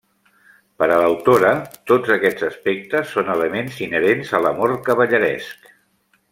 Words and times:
Per 0.83 0.87
a 0.93 0.95
l'autora, 1.01 1.51
tots 1.91 2.15
aquests 2.15 2.47
aspectes 2.49 3.13
són 3.17 3.31
elements 3.37 3.79
inherents 3.89 4.35
a 4.39 4.43
l'amor 4.47 4.77
cavalleresc. 4.91 5.73